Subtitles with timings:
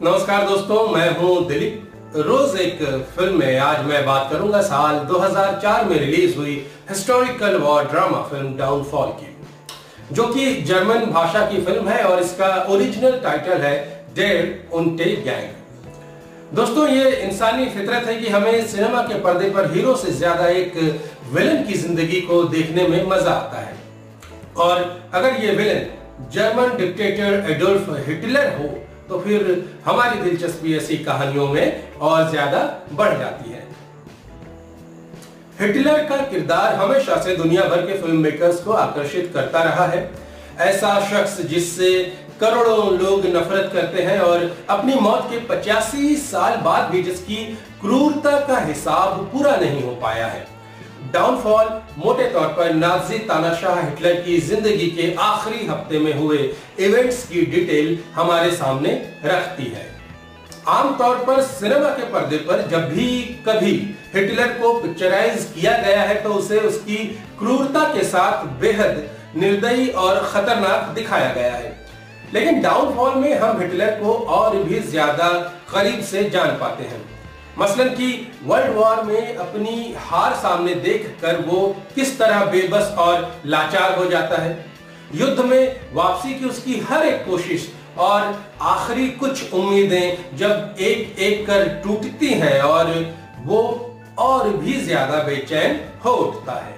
[0.00, 2.78] नमस्कार दोस्तों, मैं हूँ दिलीप। रोज एक
[3.16, 6.54] फ़िल्म में आज मैं बात करूँगा साल 2004 में रिलीज़ हुई
[6.88, 9.28] historical war drama film Downfall की,
[10.12, 13.74] जो कि जर्मन भाषा की फ़िल्म है और इसका ओरिजिनल टाइटल है
[14.16, 19.96] डेड उनटे गैंग। दोस्तों, ये इंसानी फितरत है कि हमें सिनेमा के पर्दे पर हीरो
[19.96, 20.76] से ज़्यादा एक
[21.32, 23.76] विलन की ज़िंदगी को देखने में मज़ा आता है।
[24.58, 28.78] और अगर ये villain German dictator Adolf Hitler हो
[29.08, 29.46] तो फिर
[29.84, 32.60] हमारी दिलचस्पी ऐसी कहानियों में और ज़्यादा
[32.92, 33.64] बढ़ जाती है।
[35.60, 40.10] हिटलर का किरदार हमेशा से दुनिया भर के फ़िल्म मेकर्स को आकर्षित करता रहा है।
[40.62, 41.92] ऐसा शख्स जिससे
[42.40, 47.36] करोड़ों लोग नफरत करते हैं और अपनी मौत के पचासी साल बाद भी जिसकी
[47.80, 50.46] क्रूरता का हिसाब पूरा नहीं हो पाया है।
[51.12, 51.66] डाउनफॉल
[51.98, 56.38] मोटे तौर पर नाजी तानाशाह हिटलर की ज़िंदगी के आखिरी हफ़्ते में हुए
[56.80, 58.90] इवेंट्स की डिटेल हमारे सामने
[59.24, 59.84] रखती है।
[60.68, 63.08] आमतौर पर सिनेमा के पर्दे पर जब भी
[63.48, 63.72] कभी
[64.14, 66.96] हिटलर को पिक्चराइज किया गया है तो उसे उसकी
[67.38, 69.02] क्रूरता के साथ बेहद
[69.36, 71.74] निर्दयी और खतरनाक दिखाया गया है।
[72.34, 75.28] लेकिन डाउनफॉल में हम हिटलर को और भी ज़्यादा
[75.72, 77.00] करीब से जान पाते हैं।
[77.58, 83.98] मसलन कि वर्ल्ड वॉर में अपनी हार सामने देखकर वो किस तरह बेबस और लाचार
[83.98, 84.64] हो जाता है?
[85.14, 91.46] युद्ध में वापसी की उसकी हर एक कोशिश और आखिरी कुछ उम्मीदें जब एक एक
[91.46, 92.92] कर टूटती हैं और
[93.44, 93.62] वो
[94.18, 96.74] और भी ज़्यादा बेचैन हो उठता है।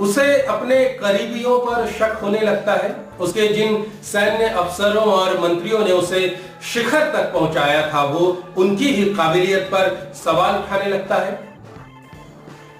[0.00, 2.90] उसे अपने करीबियों पर शक होने लगता है।
[3.20, 6.28] उसके जिन सैन्य अफसरों और मंत्रियों ने उसे
[6.72, 11.44] शिखर तक पहुँचाया था, वो उनकी ही काबिलियत पर सवाल उठाने लगता है।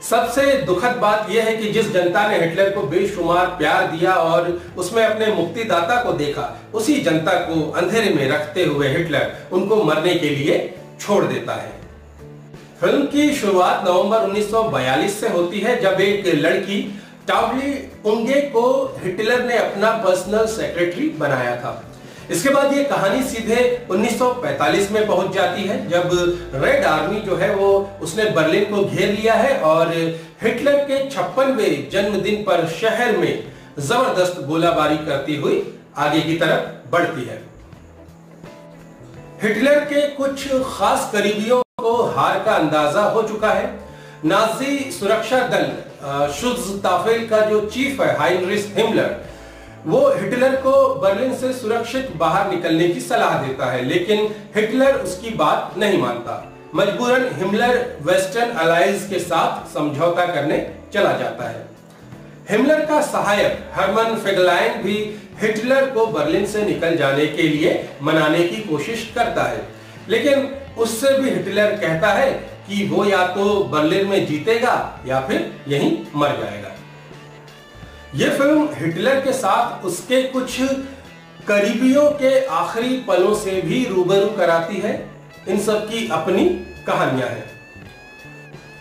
[0.03, 4.51] सबसे दुखद बात यह है कि जिस जनता ने हिटलर को बेशुमार प्यार दिया और
[4.77, 10.15] उसमें अपने मुक्तिदाता को देखा, उसी जनता को अंधेरे में रखते हुए हिटलर उनको मरने
[10.15, 11.75] के लिए छोड़ देता है।
[12.81, 17.73] फ़िल्म की शुरुआत नवंबर 1942 से होती है, जब एक लड़की टावली
[18.07, 18.65] उंगे को
[19.03, 21.83] हिटलर ने अपना पर्सनल सेक्रेटरी बनाया था।
[22.31, 23.57] इसके बाद ये कहानी सीधे
[23.91, 26.11] 1945 में पहुँच जाती है, जब
[26.55, 27.69] रेड आर्मी जो है वो
[28.03, 29.93] उसने बर्लिन को घेर लिया है और
[30.43, 35.63] हिटलर के छप्पनवे जन्मदिन पर शहर में ज़बरदस्त गोलाबारी करती हुई
[35.99, 37.43] आगे की तरफ़ बढ़ती है।
[39.43, 43.67] हिटलर के कुछ खास करीबियों को हार का अंदाज़ा हो चुका है।
[44.25, 45.65] नाजी सुरक्षा दल
[46.83, 49.17] ताफेल का जो चीफ है हाइनरिस हिमलर,
[49.87, 55.31] वो हिटलर को बर्लिन से सुरक्षित बाहर निकलने की सलाह देता है, लेकिन हिटलर उसकी
[55.37, 56.43] बात नहीं मानता।
[56.75, 60.59] मजबूरन हिमलर वेस्टर्न अलायंस के साथ समझौता करने
[60.93, 61.65] चला जाता है।
[62.51, 64.99] हिमलर का सहायक हरमन फेगलाइन भी
[65.43, 69.63] हिटलर को बर्लिन से निकल जाने के लिए मनाने की कोशिश करता है,
[70.09, 70.49] लेकिन
[70.79, 72.31] उससे भी हिटलर कहता है
[72.69, 76.73] कि वो या तो बर्लिन में जीतेगा या फिर यहीं मर जाएगा।
[78.15, 80.61] यह फ़िल्म हिटलर के साथ उसके कुछ
[81.49, 84.95] करीबियों के आखिरी पलों से भी रूबरू कराती है।
[85.49, 86.45] इन सब की अपनी
[86.87, 87.56] कहानियाँ हैं।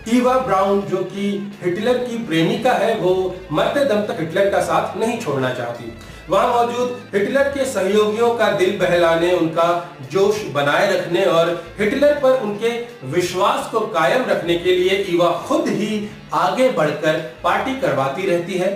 [0.07, 4.97] ईवा ब्राउन, जो कि हिटलर की प्रेमिका है, वो मरते दम तक हिटलर का साथ
[4.97, 5.93] नहीं छोड़ना चाहती।
[6.29, 11.49] वहाँ मौजूद हिटलर के सहयोगियों का दिल बहलाने, उनका जोश बनाए रखने और
[11.79, 12.69] हिटलर पर उनके
[13.07, 18.73] विश्वास को कायम रखने के लिए ईवा खुद ही आगे बढ़कर पार्टी करवाती रहती है।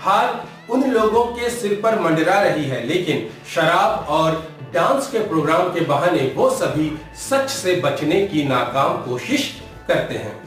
[0.00, 5.68] हार उन लोगों के सिर पर मंडरा रही है, लेकिन शराब और डांस के प्रोग्राम
[5.68, 9.52] के बहाने वो सभी सच से बचने की नाकाम कोशिश
[9.88, 10.40] करते हैं।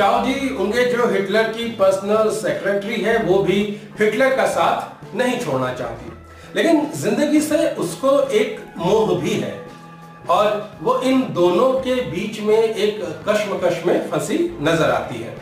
[0.00, 3.58] चाउजी उनके जो हिटलर की पर्सनल सेक्रेटरी है, वो भी
[4.00, 6.12] हिटलर का साथ नहीं छोड़ना चाहती।
[6.56, 9.52] लेकिन ज़िंदगी से उसको एक मोह भी है
[10.30, 15.36] और वो इन दोनों के बीच में एक कश्मकश में फंसी नज़र आती है।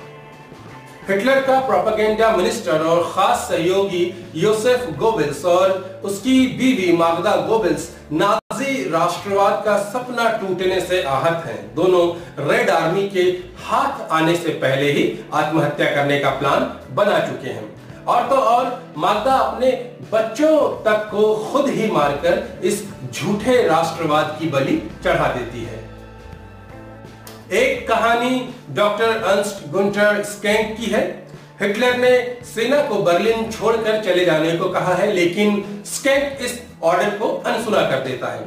[1.08, 4.04] हिटलर का प्रोपागेंडा मिनिस्टर और खास सहयोगी
[4.36, 7.91] योसेफ गोबिल्स और उसकी बीवी मागदा गोबिल्स
[8.59, 12.05] नाजी राष्ट्रवाद का सपना टूटने से आहत हैं। दोनों
[12.49, 13.21] रेड आर्मी के
[13.65, 18.83] हाथ आने से पहले ही आत्महत्या करने का प्लान बना चुके हैं। और तो और,
[18.97, 19.71] माता अपने
[20.13, 22.83] बच्चों तक को खुद ही मारकर इस
[23.13, 25.89] झूठे राष्ट्रवाद की बलि चढ़ा देती है।
[27.53, 31.28] एक कहानी डॉक्टर अंस्ट गुंटर स्कैंक की है।
[31.60, 32.10] हिटलर ने
[32.45, 37.81] सेना को बर्लिन छोड़कर चले जाने को कहा है, लेकिन स्कैंक इस ऑर्डर को अनसुना
[37.91, 38.47] कर देता है।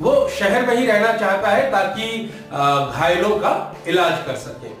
[0.00, 2.06] वो शहर में ही रहना चाहता है ताकि
[2.52, 4.72] घायलों का इलाज कर सके।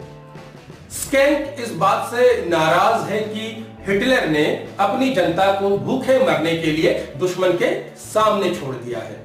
[0.94, 4.44] स्कैंक इस बात से नाराज़ है कि हिटलर ने
[4.80, 9.22] अपनी जनता को भूखे मरने के लिए दुश्मन के सामने छोड़ दिया है।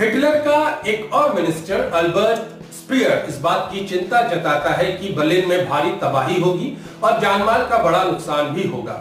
[0.00, 5.48] हिटलर का एक और मिनिस्टर, अल्बर्ट स्पीयर इस बात की चिंता जताता है कि बर्लिन
[5.48, 8.92] में भारी तबाही होगी और जानमाल का बड़ा नुकसान भी होगा।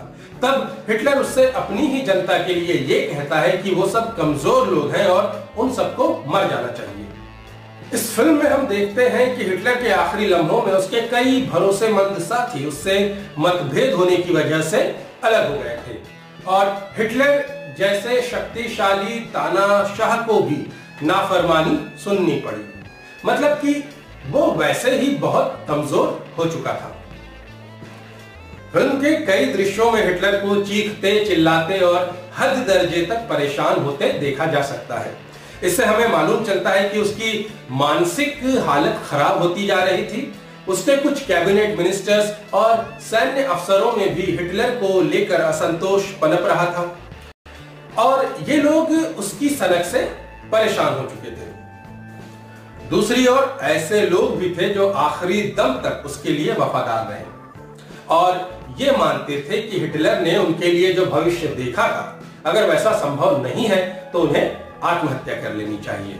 [0.44, 4.68] तब हिटलर उससे अपनी ही जनता के लिए ये कहता है कि वो सब कमज़ोर
[4.68, 7.08] लोग हैं और उन सबको मर जाना चाहिए।
[7.94, 12.18] इस फ़िल्म में हम देखते हैं कि हिटलर के आखिरी लम्हों में उसके कई भरोसेमंद
[12.22, 12.98] साथी उससे
[13.40, 14.82] मतभेद होने की वजह से
[15.24, 15.98] अलग हो गए थे।
[16.48, 17.46] और हिटलर
[17.78, 20.66] जैसे शक्तिशाली तानाशाह को भी
[21.04, 22.73] नाफरमानी सुननी पड़ी।
[23.26, 23.84] मतलब कि
[24.30, 26.96] वो वैसे ही बहुत कमज़ोर हो चुका था।
[28.74, 34.12] फ़िल्म के कई दृश्यों में हिटलर को चीखते, चिल्लाते और हद दर्जे तक परेशान होते
[34.20, 35.16] देखा जा सकता है।
[35.64, 40.34] इससे हमें मालूम चलता है कि उसकी मानसिक हालत खराब होती जा रही थी।
[40.68, 46.66] उसके कुछ कैबिनेट मिनिस्टर्स और सैन्य अफसरों में भी हिटलर को लेकर असंतोष पनप रहा
[46.66, 50.02] था। और ये लोग उसकी सनक से
[50.52, 51.52] परेशान हो चुके थे।
[52.90, 57.24] दूसरी ओर ऐसे लोग भी थे जो आखिरी दम तक उसके लिए वफादार रहे।
[58.10, 62.92] और ये मानते थे कि हिटलर ने उनके लिए जो भविष्य देखा था, अगर वैसा
[62.98, 63.82] संभव नहीं है
[64.14, 64.52] तो उन्हें
[64.84, 66.20] आत्महत्या कर लेनी चाहिए।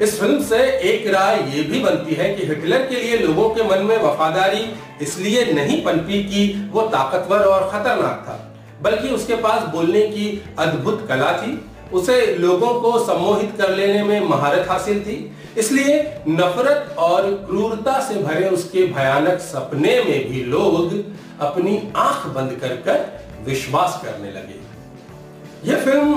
[0.00, 0.58] इस फ़िल्म से
[0.90, 4.64] एक राय ये भी बनती है कि हिटलर के लिए लोगों के मन में वफादारी
[5.02, 8.36] इसलिए नहीं पनपी कि वो ताकतवर और खतरनाक था,
[8.82, 10.26] बल्कि उसके पास बोलने की
[10.58, 11.52] अद्भुत कला थी
[11.92, 15.16] उसे लोगों को सम्मोहित कर लेने में महारत हासिल थी।
[15.58, 15.94] इसलिए
[16.28, 20.92] नफरत और क्रूरता से भरे उसके भयानक सपने में भी लोग
[21.40, 23.06] अपनी आँख बंद कर कर
[23.46, 24.56] विश्वास करने लगे।
[25.64, 26.08] यह फ़िल्म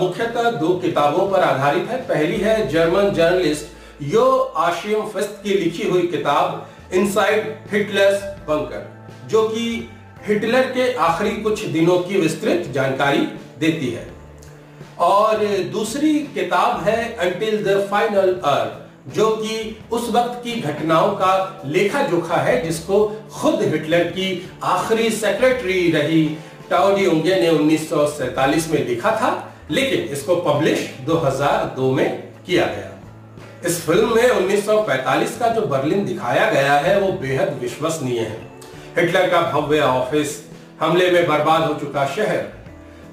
[0.00, 4.26] मुख्यतः दो किताबों पर आधारित है। पहली है जर्मन जर्नलिस्ट यो
[4.58, 8.86] आशियम फिस्ट की लिखी हुई किताब इनसाइड हिटलर्स बंकर,
[9.28, 9.88] जो कि
[10.26, 13.26] हिटलर के आखिरी कुछ दिनों की विस्तृत जानकारी
[13.58, 14.06] देती है।
[15.00, 21.62] और दूसरी किताब है अंटिल द फाइनल अर्थ जो कि उस वक्त की घटनाओं का
[21.66, 26.24] लेखा जोखा है, जिसको खुद हिटलर की आखिरी सेक्रेटरी रही
[26.70, 29.30] टाओडी उंगे ने उन्नीस में लिखा था,
[29.70, 32.90] लेकिन इसको पब्लिश 2002 में किया गया।
[33.66, 38.40] इस फ़िल्म में 1945 का जो बर्लिन दिखाया गया है, वो बेहद विश्वसनीय है।
[38.98, 40.40] हिटलर का भव्य ऑफ़िस
[40.80, 42.59] हमले में बर्बाद हो चुका शहर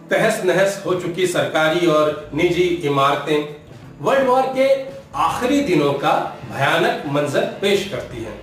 [0.09, 3.56] तहस नहस हो चुकी सरकारी और निजी इमारतें
[4.01, 4.68] वर्ल्ड वॉर के
[5.19, 6.12] आखिरी दिनों का
[6.51, 8.39] भयानक मंजर पेश करती हैं।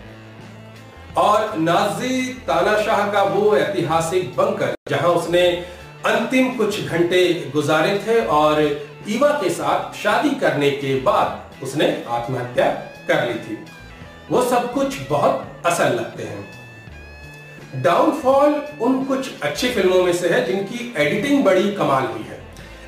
[1.17, 5.47] और नाजी तानाशाह का वो ऐतिहासिक बंकर, जहाँ उसने
[6.07, 8.63] अंतिम कुछ घंटे गुजारे थे और
[9.09, 12.69] ईवा के साथ शादी करने के बाद उसने आत्महत्या
[13.09, 13.59] कर ली थी।
[14.31, 16.64] वो सब कुछ बहुत असल लगते हैं।
[17.83, 22.43] डाउनफॉल उन कुछ अच्छी फ़िल्मों में से है जिनकी एडिटिंग बड़ी कमाल हुई है।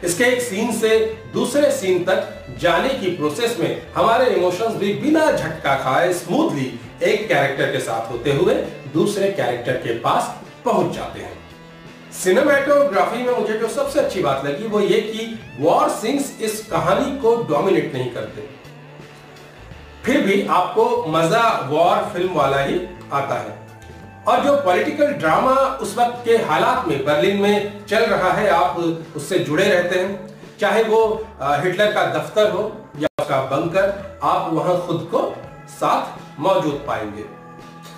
[0.04, 0.98] इसके एक सीन से
[1.32, 6.66] दूसरे सीन तक जाने की प्रोसेस में हमारे इमोशंस भी बिना झटका खाए स्मूथली
[7.04, 8.54] एक कैरेक्टर के साथ होते हुए
[8.92, 10.34] दूसरे कैरेक्टर के पास
[10.64, 11.34] पहुँच जाते हैं।
[12.14, 17.18] सिनेमेटोग्राफी में मुझे जो सबसे अच्छी बात लगी वो ये कि वॉर सिंग्स इस कहानी
[17.20, 18.48] को डोमिनेट नहीं करते।
[20.04, 22.80] फिर भी आपको मज़ा वॉर फ़िल्म वाला ही
[23.12, 23.65] आता है।
[24.28, 25.52] और जो पॉलिटिकल ड्रामा
[25.82, 28.76] उस वक्त के हालात में बर्लिन में चल रहा है, आप
[29.16, 31.00] उससे जुड़े रहते हैं। चाहे वो
[31.42, 32.60] हिटलर का दफ्तर हो
[33.00, 35.22] या उसका बंकर आप वहाँ खुद को
[35.70, 37.24] साथ मौजूद पाएँगे।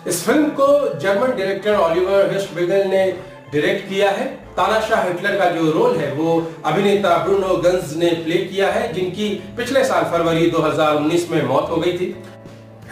[0.06, 0.66] इस फ़िल्म को
[0.98, 3.04] जर्मन डायरेक्टर ऑलिवर हिस्टबिगल ने
[3.52, 8.36] डायरेक्ट किया है। तानाशाह हिटलर का जो रोल है, वो अभिनेता ब्रूनो गंज ने प्ले
[8.44, 12.14] किया है, जिनकी पिछले साल फरवरी 2019 में मौत हो गई थी।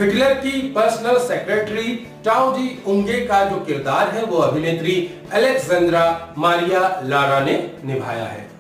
[0.01, 7.41] हिटलर की पर्सनल सेक्रेटरी टाउडी उंगे का जो किरदार है, वो अभिनेत्री अलेक्जेंद्रा मारिया लारा
[7.41, 8.51] ने निभाया है।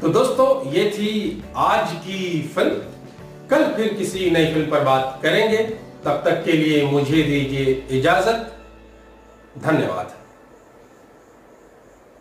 [0.00, 2.74] तो दोस्तों, ये थी आज की फ़िल्म।
[3.50, 5.58] कल फिर किसी नई फ़िल्म पर बात करेंगे।
[6.04, 8.56] तब तक के लिए मुझे दीजिए इजाज़त।
[9.64, 10.17] धन्यवाद।